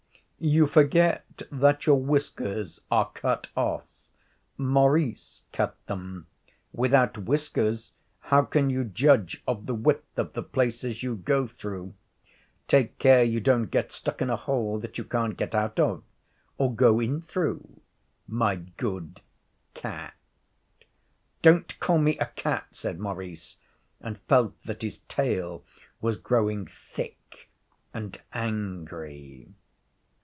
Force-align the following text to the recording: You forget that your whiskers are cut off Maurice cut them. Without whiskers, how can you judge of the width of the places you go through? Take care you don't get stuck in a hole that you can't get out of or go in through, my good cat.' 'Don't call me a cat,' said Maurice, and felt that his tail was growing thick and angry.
You 0.43 0.65
forget 0.65 1.43
that 1.51 1.85
your 1.85 1.97
whiskers 1.99 2.81
are 2.89 3.11
cut 3.11 3.49
off 3.55 3.87
Maurice 4.57 5.43
cut 5.53 5.75
them. 5.85 6.25
Without 6.73 7.15
whiskers, 7.25 7.93
how 8.21 8.45
can 8.45 8.71
you 8.71 8.83
judge 8.83 9.43
of 9.47 9.67
the 9.67 9.75
width 9.75 10.17
of 10.17 10.33
the 10.33 10.41
places 10.41 11.03
you 11.03 11.15
go 11.17 11.45
through? 11.45 11.93
Take 12.67 12.97
care 12.97 13.23
you 13.23 13.39
don't 13.39 13.67
get 13.69 13.91
stuck 13.91 14.19
in 14.19 14.31
a 14.31 14.35
hole 14.35 14.79
that 14.79 14.97
you 14.97 15.03
can't 15.03 15.37
get 15.37 15.53
out 15.53 15.79
of 15.79 16.01
or 16.57 16.73
go 16.73 16.99
in 16.99 17.21
through, 17.21 17.79
my 18.27 18.55
good 18.55 19.21
cat.' 19.75 20.15
'Don't 21.43 21.79
call 21.79 21.99
me 21.99 22.17
a 22.17 22.25
cat,' 22.25 22.65
said 22.75 22.99
Maurice, 22.99 23.57
and 23.99 24.17
felt 24.21 24.59
that 24.61 24.81
his 24.81 24.97
tail 25.07 25.63
was 26.01 26.17
growing 26.17 26.65
thick 26.65 27.51
and 27.93 28.19
angry. 28.33 29.53